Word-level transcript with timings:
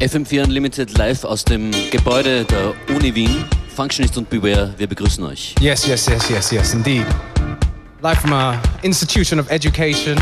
FM4 0.00 0.44
Unlimited 0.44 0.96
live 0.96 1.24
aus 1.24 1.44
dem 1.44 1.72
Gebäude 1.90 2.44
der 2.44 2.72
Uni 2.94 3.12
Wien. 3.16 3.44
Functionist 3.74 4.16
und 4.16 4.30
Beware, 4.30 4.72
wir 4.76 4.86
begrüßen 4.86 5.24
euch. 5.24 5.56
Yes, 5.60 5.88
yes, 5.88 6.06
yes, 6.06 6.28
yes, 6.30 6.52
yes, 6.52 6.72
indeed. 6.72 7.04
Live 8.00 8.20
from 8.20 8.32
a 8.32 8.62
institution 8.84 9.40
of 9.40 9.50
education, 9.50 10.16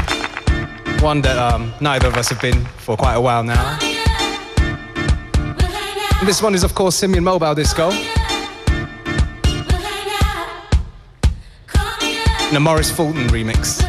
one 1.03 1.21
that 1.21 1.37
um, 1.37 1.75
neither 1.81 2.09
of 2.09 2.17
us 2.17 2.31
have 2.31 2.41
been 2.41 2.65
for 2.79 2.97
quite 2.97 3.17
a 3.17 3.21
while 3.21 3.43
now. 3.45 3.79
And 6.21 6.27
this 6.27 6.43
one 6.43 6.55
is, 6.55 6.65
of 6.65 6.75
course, 6.75 6.97
Simeon 6.97 7.25
Mobile 7.25 7.55
Disco. 7.55 7.91
In 12.49 12.57
a 12.57 12.61
Morris 12.61 12.91
Fulton 12.91 13.29
remix. 13.29 13.85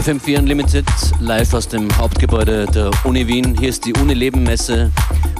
FM4 0.00 0.38
Unlimited, 0.38 0.86
live 1.20 1.52
aus 1.52 1.68
dem 1.68 1.94
Hauptgebäude 1.98 2.64
der 2.64 2.90
Uni 3.04 3.26
Wien. 3.26 3.54
Hier 3.58 3.68
ist 3.68 3.84
die 3.84 3.92
Uni 3.92 4.14
Leben 4.14 4.42
Messe 4.44 4.90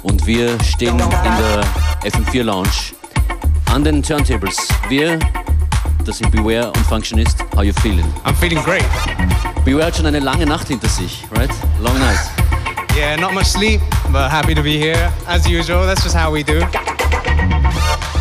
und 0.03 0.27
wir 0.27 0.51
stehen 0.63 0.99
in 0.99 1.09
der 1.09 1.65
FM4 2.05 2.43
Lounge 2.43 2.69
an 3.73 3.85
den 3.85 4.03
Turntables. 4.03 4.69
Wir, 4.91 5.19
das 6.05 6.19
sind 6.19 6.31
Beware 6.31 6.69
und 6.73 6.87
Functionist. 6.87 7.43
How 7.57 7.63
you 7.63 7.73
feeling? 7.81 8.05
I'm 8.27 8.35
feeling 8.35 8.63
great. 8.63 8.85
Beware 9.65 9.87
hat 9.87 9.97
schon 9.97 10.05
eine 10.05 10.19
lange 10.19 10.45
Nacht 10.45 10.69
hinter 10.69 10.89
sich, 10.89 11.25
right? 11.35 11.51
Long 11.83 11.99
night. 11.99 12.21
Yeah, 12.95 13.17
not 13.17 13.33
much 13.33 13.47
sleep, 13.47 13.81
but 14.13 14.31
happy 14.31 14.55
to 14.55 14.63
be 14.63 14.77
here. 14.79 15.11
As 15.27 15.47
usual, 15.47 15.87
that's 15.87 16.05
just 16.05 16.15
how 16.15 16.31
we 16.31 16.45
do. 16.45 16.61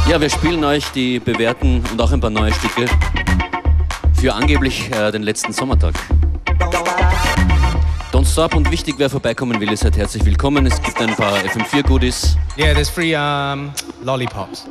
Ja, 0.08 0.22
wir 0.22 0.30
spielen 0.30 0.64
euch 0.64 0.86
die 0.96 1.20
bewährten 1.20 1.84
und 1.92 2.02
auch 2.02 2.14
ein 2.14 2.22
paar 2.22 2.30
neue 2.30 2.54
Stücke 2.54 2.86
für 4.14 4.34
angeblich 4.34 4.90
äh, 4.92 5.12
den 5.12 5.24
letzten 5.24 5.52
Sommertag. 5.52 5.96
Don't 8.30 8.34
Stop 8.34 8.56
und 8.56 8.72
wichtig, 8.72 8.96
wer 9.00 9.10
vorbeikommen 9.10 9.60
will, 9.60 9.72
ist 9.72 9.84
halt 9.84 9.98
herzlich 9.98 10.24
willkommen. 10.24 10.68
Es 10.68 10.80
gibt 10.82 11.02
ein 11.02 11.16
paar 11.16 11.34
FM4-Goodies. 11.40 12.38
Yeah, 12.60 12.74
there's 12.74 12.88
free 12.88 13.16
um, 13.16 13.72
lollipops. 14.04 14.68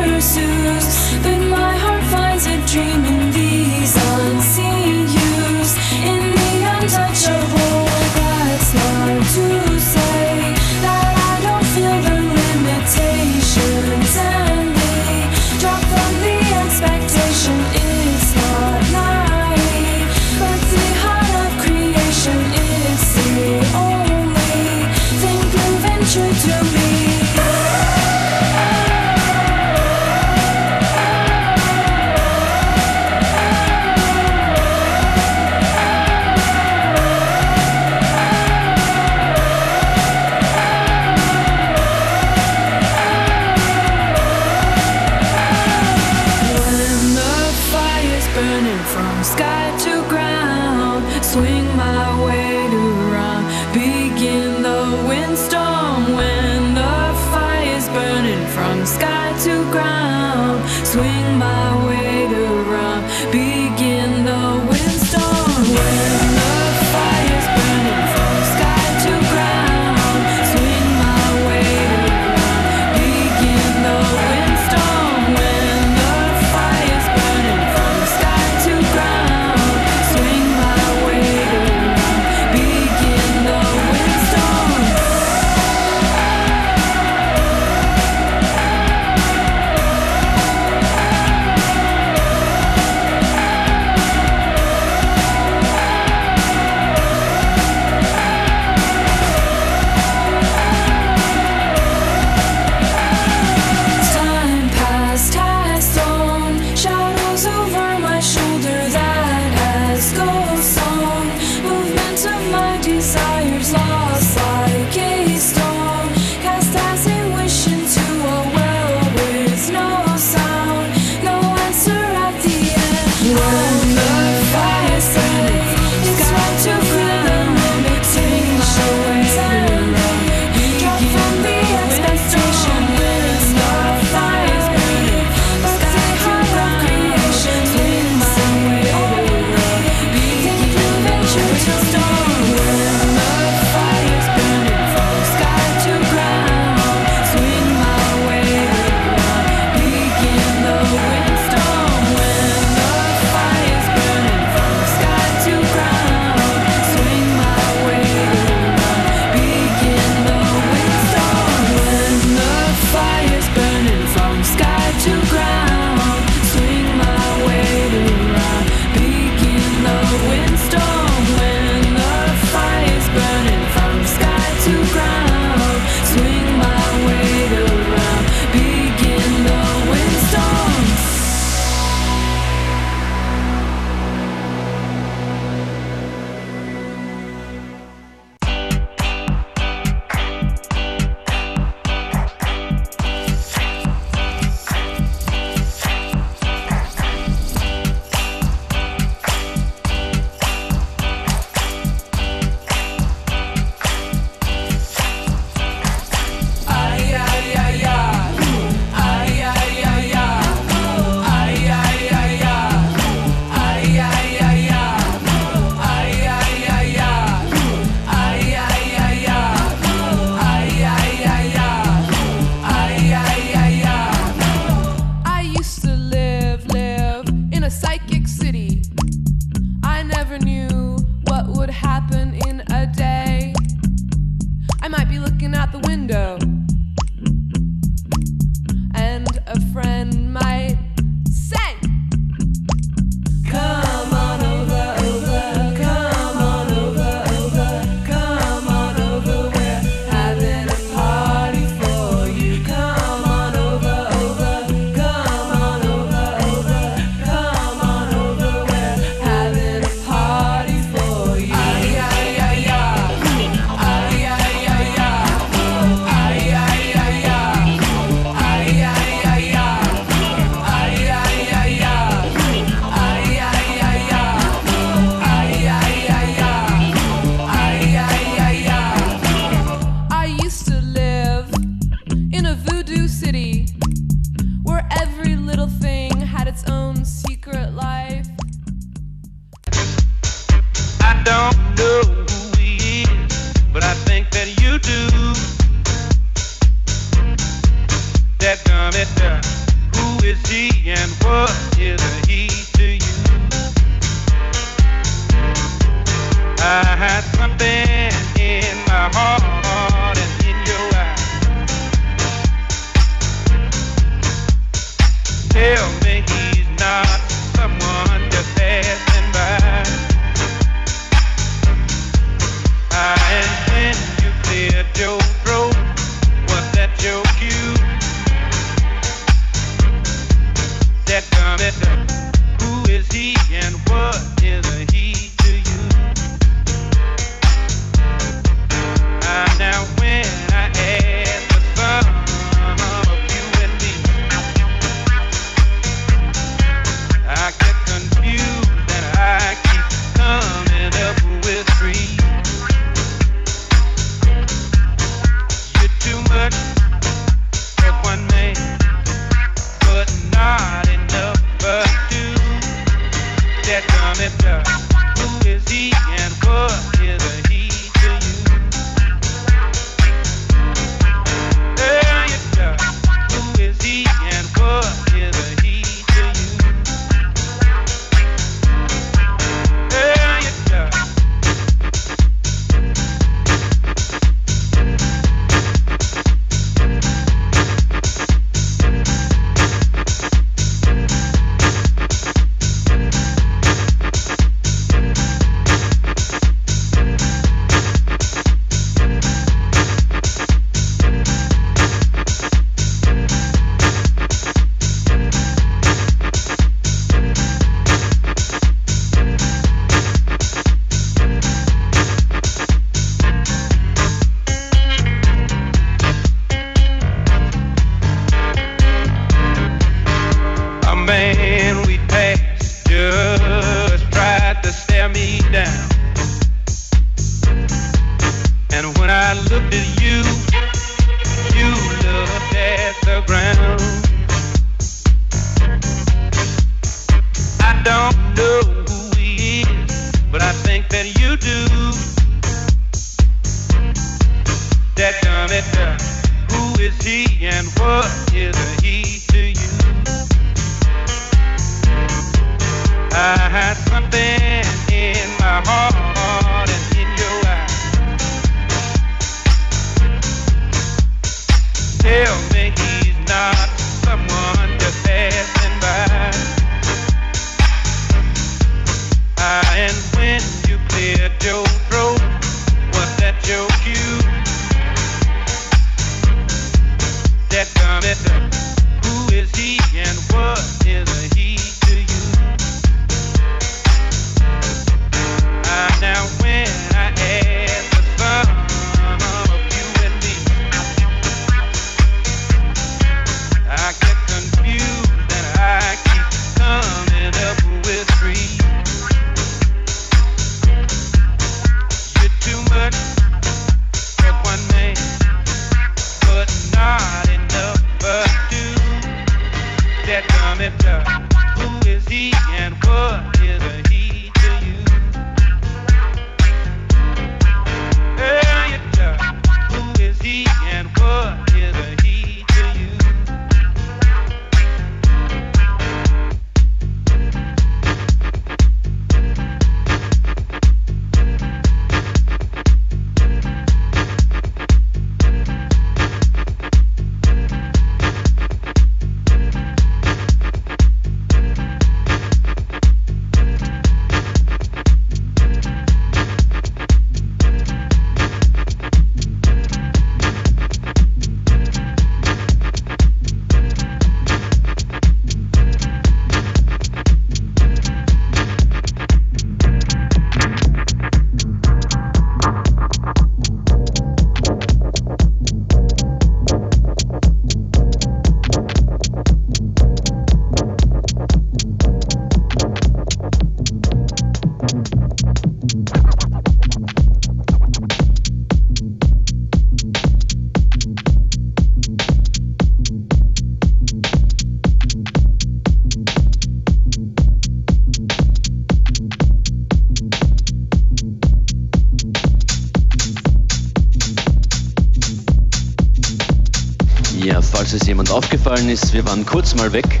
Aufgefallen 598.14 598.68
ist, 598.68 598.92
wir 598.92 599.04
waren 599.06 599.26
kurz 599.26 599.54
mal 599.56 599.72
weg. 599.72 600.00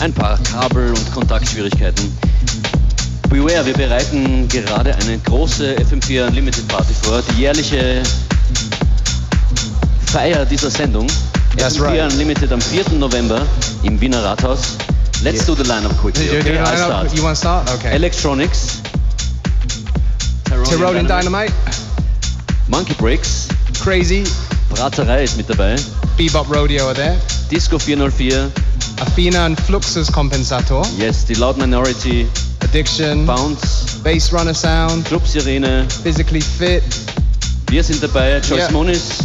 ein 0.00 0.12
paar 0.14 0.38
Kabel- 0.44 0.90
und 0.90 1.12
Kontaktschwierigkeiten. 1.12 2.16
Beware, 3.28 3.66
wir 3.66 3.74
bereiten 3.74 4.48
gerade 4.48 4.94
eine 4.94 5.18
große 5.18 5.76
FM4 5.76 6.28
Unlimited 6.28 6.66
Party 6.68 6.94
vor, 7.02 7.20
die 7.32 7.40
jährliche 7.42 8.02
Feier 10.06 10.46
dieser 10.46 10.70
Sendung. 10.70 11.06
That's 11.58 11.76
FM4 11.76 11.82
right. 11.82 12.12
Unlimited 12.12 12.50
am 12.52 12.60
4. 12.60 12.84
November 12.98 13.42
im 13.82 14.00
Wiener 14.00 14.22
Rathaus. 14.24 14.76
Let's 15.22 15.38
Yeah. 15.38 15.46
do 15.46 15.54
the 15.56 15.68
lineup 15.68 15.98
quickly. 16.00 16.28
Okay, 16.30 16.54
you, 16.54 16.60
I 16.62 16.76
start. 16.76 17.12
you 17.12 17.22
want 17.24 17.34
to 17.36 17.40
start? 17.40 17.70
Okay. 17.74 17.94
Electronics. 17.94 18.78
Tyrolian 20.64 21.06
Dynamite, 21.06 21.52
Monkey 22.68 22.94
Breaks. 22.94 23.48
Crazy, 23.82 24.24
Braterei 24.70 25.24
ist 25.24 25.36
mit 25.36 25.50
dabei. 25.50 25.76
Bebop 26.18 26.48
Rodeo 26.52 26.88
are 26.88 26.94
there. 26.94 27.16
Disco 27.48 27.78
404. 27.78 28.50
Athena 29.00 29.44
and 29.46 29.56
Fluxus 29.56 30.10
Compensator, 30.10 30.84
Yes, 30.98 31.24
die 31.24 31.34
Loud 31.34 31.56
Minority. 31.58 32.26
Addiction, 32.62 33.24
Bounce. 33.24 34.00
Bass 34.02 34.32
Runner 34.32 34.52
Sound, 34.52 35.04
Club 35.06 35.22
Sirene. 35.24 35.86
Physically 36.02 36.40
Fit, 36.40 36.82
Wir 37.70 37.84
sind 37.84 38.02
dabei. 38.02 38.38
Joyce 38.40 38.62
Yeah. 38.62 38.70
Moniz. 38.72 39.18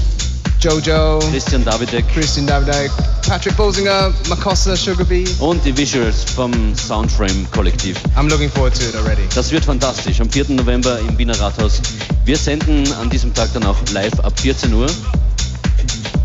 Jojo, 0.60 1.20
Christian 1.32 1.66
Davidek. 1.66 2.06
Christian 2.14 2.46
Davidek, 2.46 2.92
Patrick 3.28 3.58
Bolsinger, 3.58 4.14
Makossa, 4.30 4.78
Sugar 4.78 5.04
Bee. 5.04 5.26
Und 5.40 5.66
die 5.66 5.76
Visuals 5.76 6.24
vom 6.36 6.54
Soundframe 6.76 7.48
Kollektiv. 7.52 7.98
I'm 8.16 8.30
looking 8.30 8.50
forward 8.52 8.74
to 8.76 8.86
it 8.86 8.96
already. 8.96 9.24
Das 9.36 9.52
wird 9.52 9.66
fantastisch. 9.66 10.22
Am 10.22 10.30
4. 10.30 10.46
November 10.50 11.00
im 11.00 11.18
Wiener 11.18 11.38
Rathaus. 11.40 11.82
Wir 12.24 12.38
senden 12.38 12.86
an 12.94 13.10
diesem 13.10 13.34
Tag 13.34 13.50
dann 13.54 13.66
auch 13.66 13.76
live 13.92 14.18
ab 14.22 14.40
14 14.40 14.72
Uhr. 14.74 14.88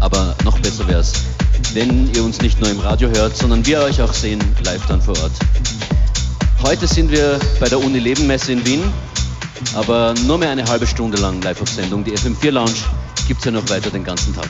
Aber 0.00 0.34
noch 0.44 0.58
besser 0.60 0.86
wäre 0.88 1.00
es, 1.00 1.12
wenn 1.74 2.12
ihr 2.14 2.22
uns 2.22 2.40
nicht 2.40 2.60
nur 2.60 2.70
im 2.70 2.80
Radio 2.80 3.08
hört, 3.08 3.36
sondern 3.36 3.66
wir 3.66 3.80
euch 3.80 4.00
auch 4.00 4.12
sehen 4.12 4.40
live 4.64 4.86
dann 4.86 5.02
vor 5.02 5.18
Ort. 5.20 5.32
Heute 6.62 6.86
sind 6.86 7.10
wir 7.10 7.38
bei 7.60 7.68
der 7.68 7.78
Uni 7.78 7.98
Leben 7.98 8.26
Messe 8.26 8.52
in 8.52 8.64
Wien, 8.64 8.82
aber 9.74 10.14
nur 10.26 10.38
mehr 10.38 10.50
eine 10.50 10.64
halbe 10.64 10.86
Stunde 10.86 11.18
lang 11.18 11.42
live 11.42 11.60
auf 11.60 11.68
Sendung. 11.68 12.04
Die 12.04 12.12
FM4 12.16 12.50
Lounge 12.50 12.72
gibt 13.26 13.40
es 13.40 13.44
ja 13.44 13.50
noch 13.50 13.68
weiter 13.68 13.90
den 13.90 14.04
ganzen 14.04 14.34
Tag. 14.34 14.48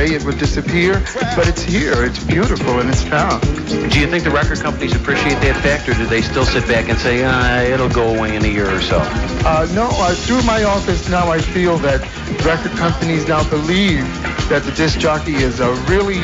Away, 0.00 0.14
it 0.14 0.24
would 0.24 0.38
disappear, 0.38 1.02
but 1.36 1.48
it's 1.48 1.62
here, 1.62 2.04
it's 2.04 2.22
beautiful, 2.24 2.80
and 2.80 2.88
it's 2.88 3.02
found. 3.02 3.42
Do 3.90 4.00
you 4.00 4.06
think 4.06 4.24
the 4.24 4.30
record 4.30 4.60
companies 4.60 4.94
appreciate 4.94 5.40
that 5.40 5.60
fact, 5.62 5.88
or 5.88 5.94
do 5.94 6.06
they 6.06 6.22
still 6.22 6.44
sit 6.44 6.66
back 6.66 6.88
and 6.88 6.98
say, 6.98 7.24
ah, 7.24 7.60
it'll 7.62 7.88
go 7.88 8.14
away 8.14 8.36
in 8.36 8.44
a 8.44 8.48
year 8.48 8.74
or 8.74 8.80
so? 8.80 8.98
Uh, 8.98 9.68
no, 9.72 9.88
uh, 9.92 10.14
through 10.14 10.42
my 10.42 10.64
office 10.64 11.08
now, 11.08 11.30
I 11.30 11.40
feel 11.40 11.76
that 11.78 12.00
record 12.44 12.72
companies 12.72 13.28
now 13.28 13.48
believe 13.50 14.04
that 14.48 14.62
the 14.64 14.72
disc 14.72 14.98
jockey 14.98 15.34
is 15.34 15.60
a 15.60 15.72
really 15.88 16.20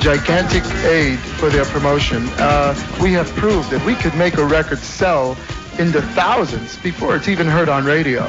gigantic 0.00 0.64
aid 0.84 1.18
for 1.18 1.48
their 1.48 1.64
promotion. 1.66 2.26
Uh, 2.38 2.74
we 3.02 3.12
have 3.12 3.28
proved 3.34 3.70
that 3.70 3.84
we 3.84 3.94
could 3.94 4.14
make 4.14 4.36
a 4.38 4.44
record 4.44 4.78
sell 4.78 5.36
in 5.78 5.90
the 5.92 6.02
thousands 6.14 6.76
before 6.78 7.16
it's 7.16 7.28
even 7.28 7.46
heard 7.46 7.68
on 7.68 7.84
radio. 7.84 8.22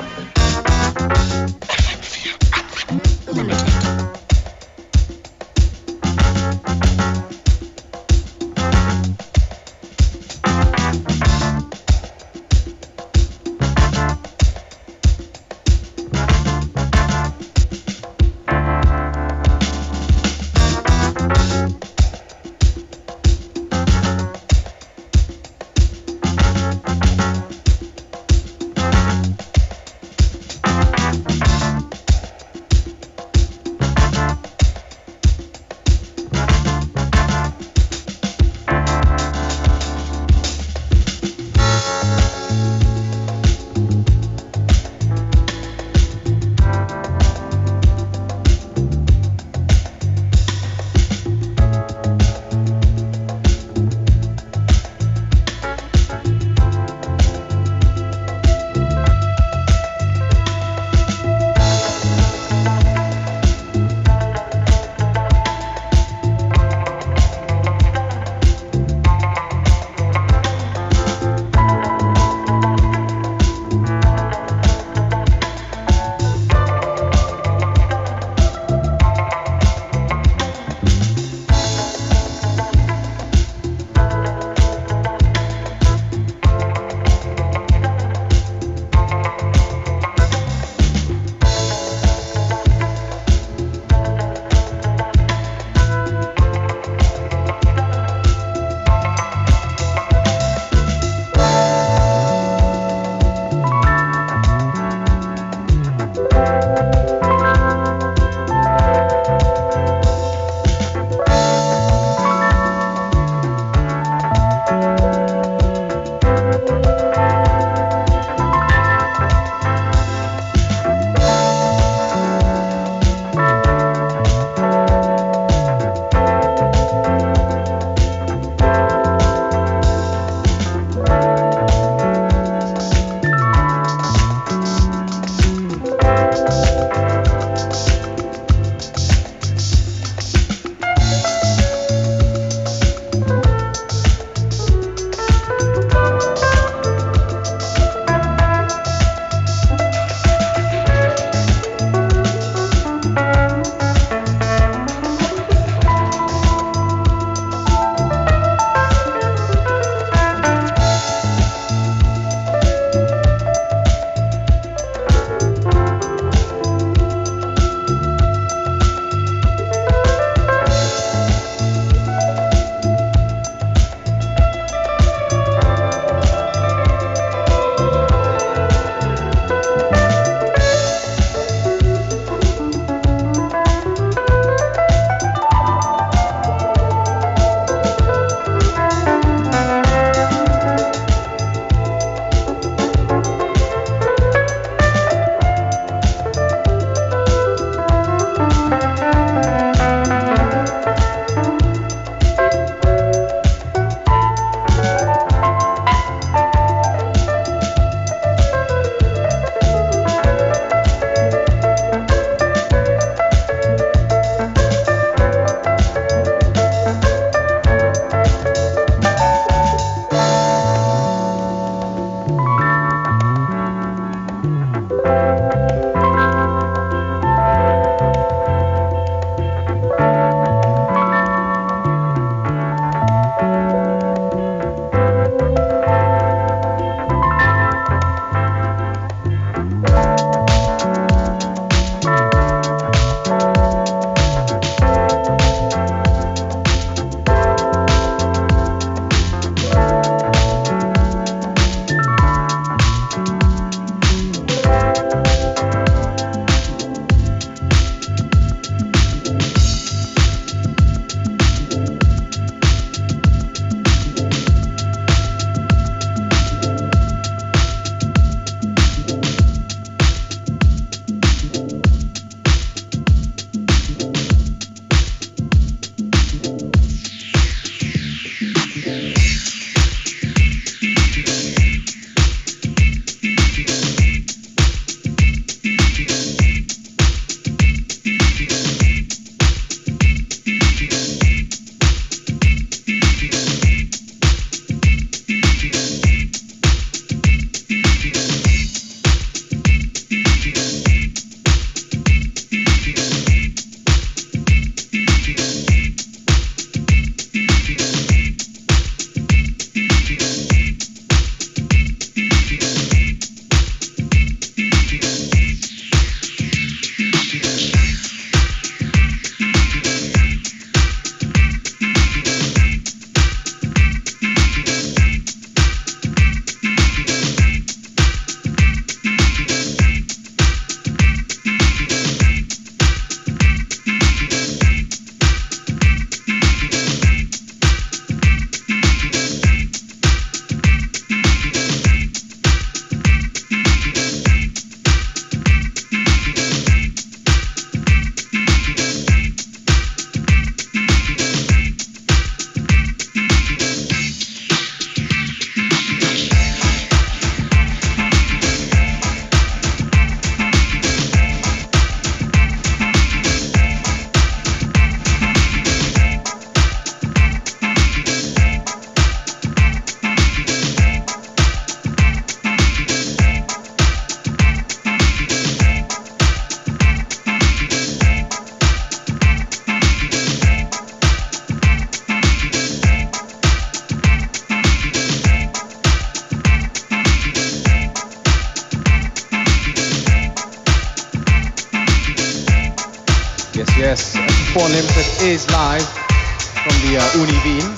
Is 395.22 395.50
live 395.52 395.84
from 395.84 396.74
the 396.84 396.98
uh, 396.98 397.18
Uni 397.18 397.38
Wien. 397.44 397.78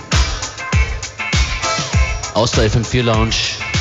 Aus 2.33 2.51
der 2.51 2.69
FM4 2.69 3.03
Lounge 3.03 3.35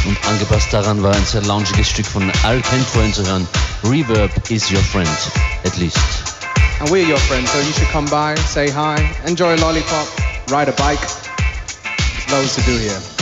und 0.07 0.17
angepasst 0.29 0.73
daran 0.73 1.03
war 1.03 1.15
ein 1.15 1.25
sehr 1.25 1.43
loungiges 1.43 1.91
Stück 1.91 2.07
von 2.07 2.31
Al 2.45 2.61
Kent 2.63 2.87
vorhin 2.87 3.13
zu 3.13 3.27
hören. 3.27 3.47
Reverb 3.85 4.31
is 4.51 4.71
your 4.71 4.83
friend, 4.83 5.09
at 5.65 5.77
least. 5.79 5.99
And 6.81 6.91
we're 6.91 7.07
your 7.07 7.19
friend, 7.19 7.47
so 7.49 7.59
you 7.59 7.73
should 7.73 7.91
come 7.91 8.07
by, 8.11 8.35
say 8.37 8.71
hi, 8.71 8.97
enjoy 9.27 9.55
a 9.55 9.59
lollipop, 9.59 10.07
ride 10.51 10.69
a 10.69 10.73
bike. 10.73 11.01
There's 11.01 12.33
loads 12.33 12.55
to 12.57 12.63
do 12.63 12.77
here. 12.79 13.16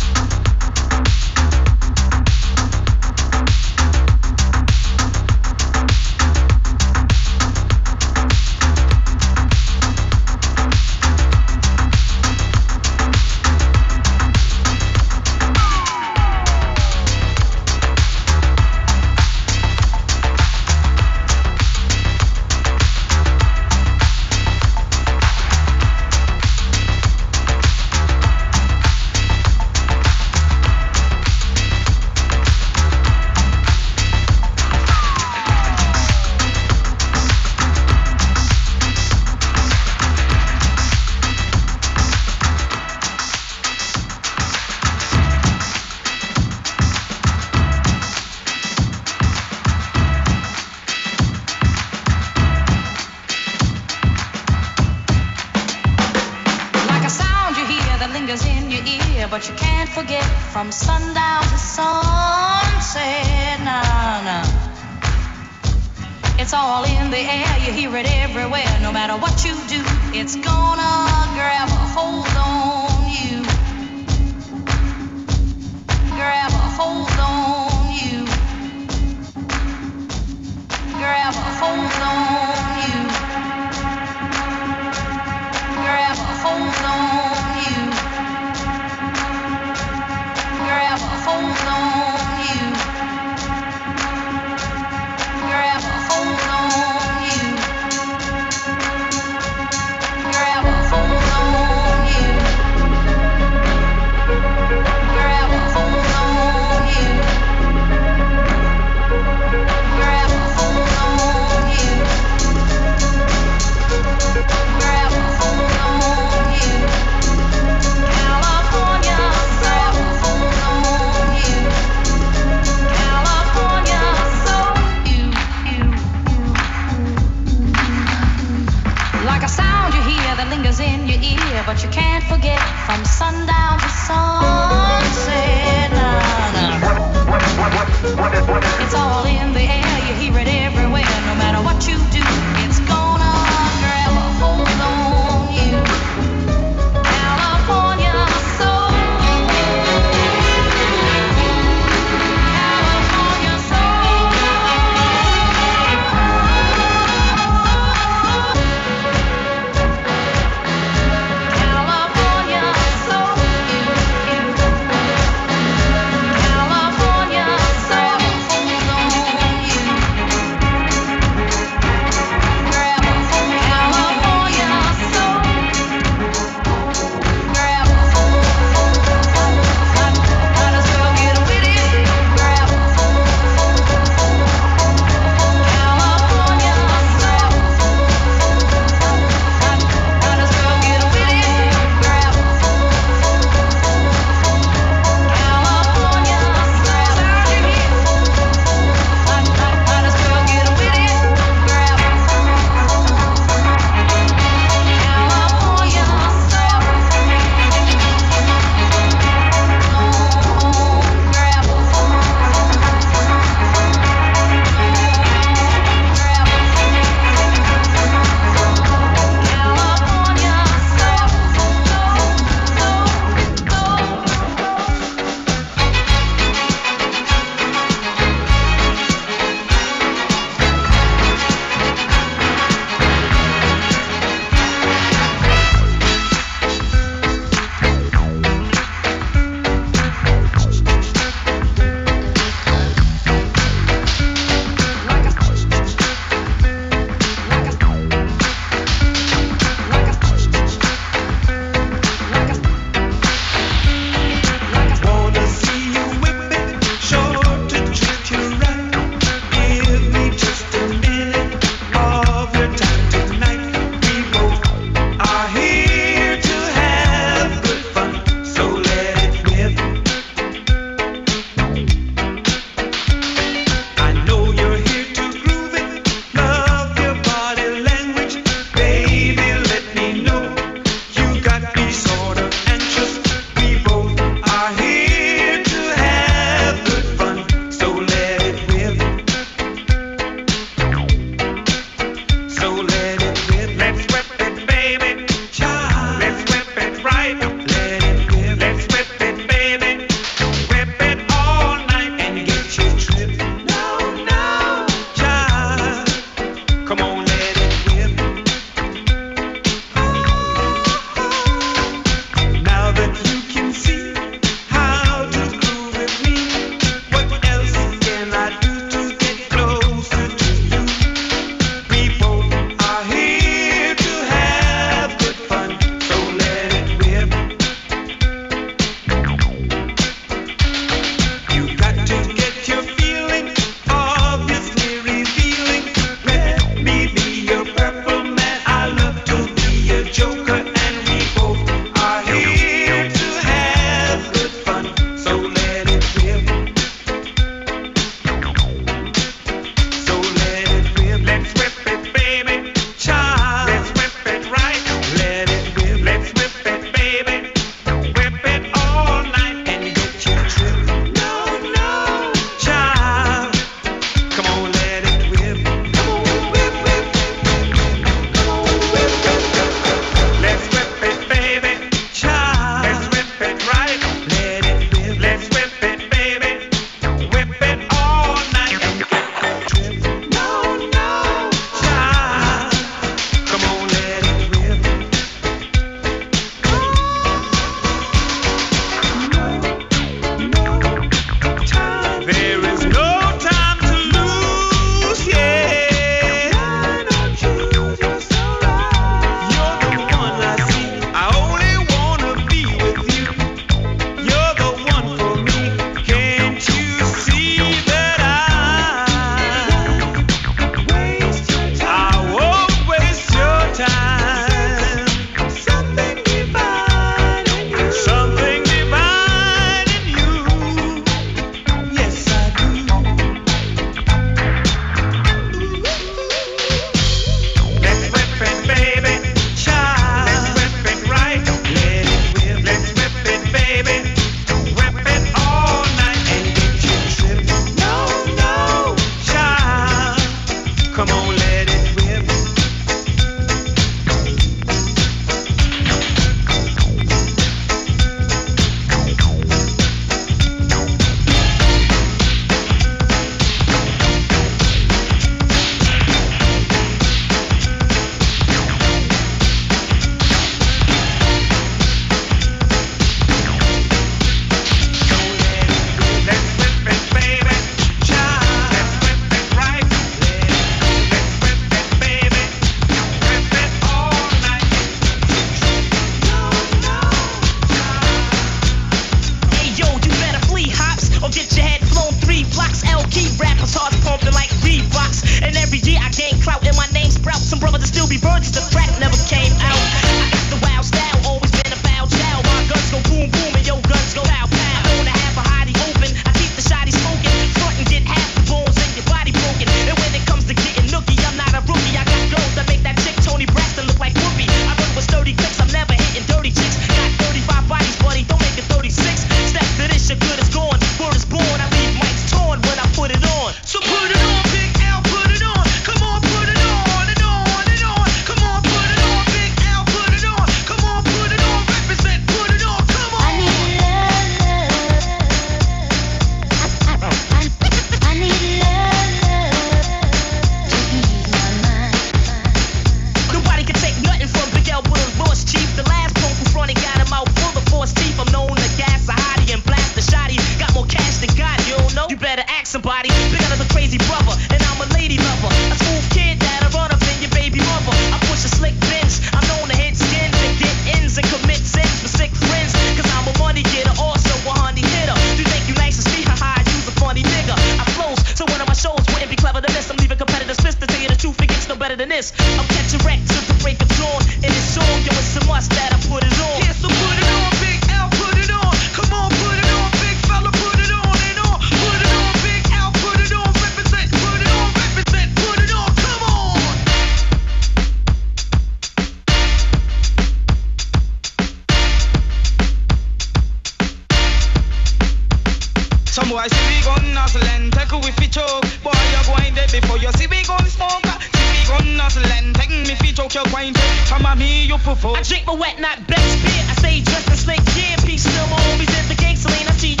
Sleep 595.43 595.59
wet, 595.59 595.79
not 595.79 596.05
best 596.07 596.37
fit. 596.39 596.69
I 596.69 596.73
stay 596.75 597.01
dressed 597.01 597.27
in 597.29 597.35
slick 597.35 597.65
gear, 597.73 597.95
peace 598.05 598.21
still 598.21 598.47
my 598.47 598.57
homies 598.57 598.85
did 598.85 599.09
the 599.09 599.15
gang, 599.15 599.35
Celine, 599.35 599.67
I 599.67 599.75
cheat. 599.77 600.00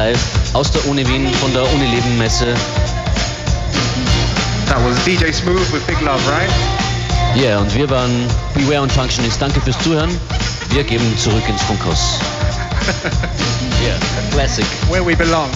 live 0.00 0.54
aus 0.54 0.70
der 0.70 0.86
Uni 0.88 1.06
Wien 1.06 1.28
von 1.34 1.52
der 1.52 1.62
Unileben 1.74 2.16
Messe. 2.16 2.54
That 4.66 4.78
was 4.82 4.96
DJ 5.04 5.30
Smooth 5.30 5.70
with 5.72 5.82
Big 5.86 6.00
Love, 6.00 6.20
right? 6.30 6.48
Ja, 7.34 7.42
yeah, 7.42 7.58
und 7.58 7.74
wir 7.74 7.88
waren 7.90 8.26
Beware 8.54 8.80
und 8.80 8.92
Functionist. 8.92 9.42
Danke 9.42 9.60
fürs 9.60 9.78
Zuhören. 9.80 10.10
Wir 10.70 10.84
geben 10.84 11.04
zurück 11.18 11.42
ins 11.48 11.62
Funkhaus. 11.62 12.18
yeah, 13.82 13.98
classic. 14.32 14.64
Where 14.88 15.04
we 15.04 15.14
belong. 15.14 15.50